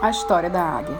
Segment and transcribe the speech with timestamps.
[0.00, 0.98] A história da águia.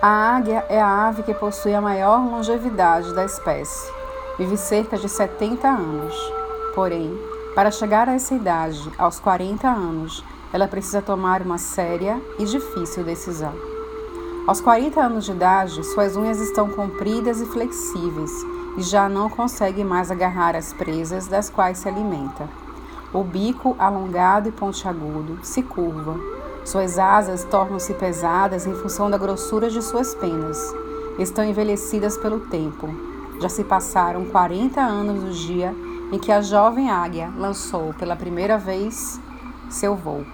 [0.00, 3.92] A águia é a ave que possui a maior longevidade da espécie.
[4.38, 6.32] Vive cerca de 70 anos.
[6.74, 7.18] Porém,
[7.54, 13.04] para chegar a essa idade, aos 40 anos, ela precisa tomar uma séria e difícil
[13.04, 13.54] decisão.
[14.46, 18.32] Aos 40 anos de idade, suas unhas estão compridas e flexíveis
[18.76, 22.48] e já não consegue mais agarrar as presas das quais se alimenta.
[23.12, 26.16] O bico, alongado e pontiagudo, se curva,
[26.64, 30.58] suas asas tornam-se pesadas em função da grossura de suas penas.
[31.18, 32.88] Estão envelhecidas pelo tempo.
[33.40, 35.74] Já se passaram 40 anos do dia
[36.12, 39.20] em que a jovem águia lançou pela primeira vez
[39.68, 40.24] seu voo.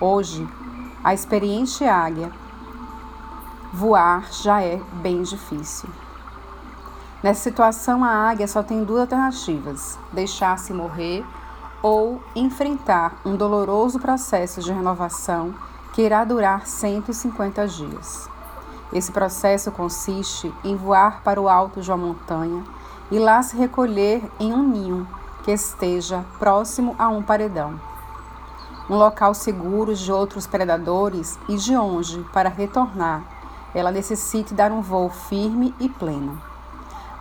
[0.00, 0.46] Hoje,
[1.02, 2.30] a experiente águia
[3.72, 5.88] voar já é bem difícil.
[7.22, 11.24] Nessa situação, a águia só tem duas alternativas: deixar-se morrer
[11.82, 15.54] ou enfrentar um doloroso processo de renovação
[15.92, 18.28] que irá durar 150 dias.
[18.92, 22.62] Esse processo consiste em voar para o alto de uma montanha
[23.10, 25.08] e lá se recolher em um ninho
[25.42, 27.80] que esteja próximo a um paredão.
[28.88, 33.22] Um local seguro de outros predadores e de onde, para retornar,
[33.74, 36.51] ela necessite dar um voo firme e pleno.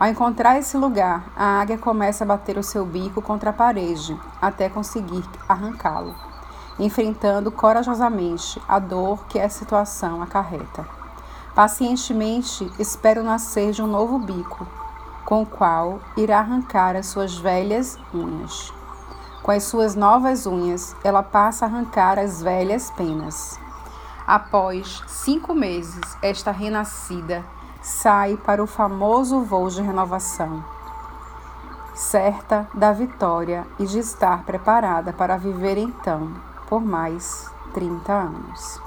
[0.01, 4.19] Ao encontrar esse lugar, a águia começa a bater o seu bico contra a parede
[4.41, 6.15] até conseguir arrancá-lo,
[6.79, 10.87] enfrentando corajosamente a dor que essa situação acarreta.
[11.53, 14.65] Pacientemente espera o nascer de um novo bico,
[15.23, 18.73] com o qual irá arrancar as suas velhas unhas.
[19.43, 23.59] Com as suas novas unhas, ela passa a arrancar as velhas penas.
[24.25, 27.45] Após cinco meses, esta renascida
[27.81, 30.63] sai para o famoso voo de renovação,
[31.95, 36.31] certa da vitória e de estar preparada para viver então
[36.69, 38.81] por mais 30 anos.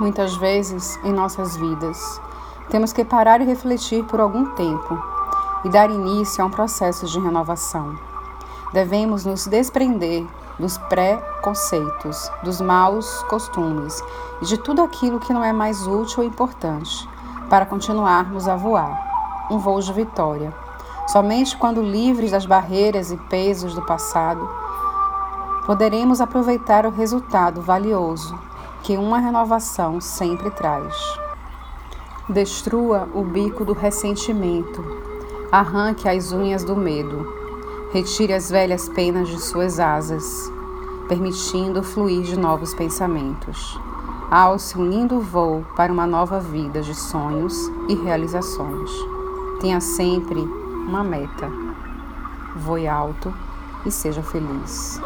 [0.00, 2.20] Muitas vezes em nossas vidas,
[2.68, 5.00] temos que parar e refletir por algum tempo
[5.64, 7.96] e dar início a um processo de renovação.
[8.72, 10.26] Devemos nos desprender
[10.58, 14.02] dos pré-conceitos, dos maus costumes
[14.40, 17.11] e de tudo aquilo que não é mais útil ou importante
[17.52, 19.46] para continuarmos a voar.
[19.50, 20.54] Um voo de vitória.
[21.06, 24.48] Somente quando livres das barreiras e pesos do passado,
[25.66, 28.34] poderemos aproveitar o resultado valioso
[28.82, 30.96] que uma renovação sempre traz.
[32.26, 34.82] Destrua o bico do ressentimento,
[35.52, 37.30] arranque as unhas do medo,
[37.92, 40.50] retire as velhas penas de suas asas,
[41.06, 43.78] permitindo fluir de novos pensamentos
[44.32, 47.54] alce um lindo voo para uma nova vida de sonhos
[47.86, 48.90] e realizações.
[49.60, 51.50] Tenha sempre uma meta.
[52.56, 53.30] Voe alto
[53.84, 54.98] e seja feliz.